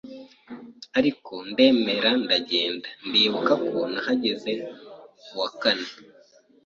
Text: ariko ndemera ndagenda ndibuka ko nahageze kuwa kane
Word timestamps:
ariko 0.99 1.33
ndemera 1.49 2.09
ndagenda 2.23 2.89
ndibuka 3.07 3.53
ko 3.69 3.77
nahageze 3.93 4.51
kuwa 5.23 5.49
kane 5.61 5.89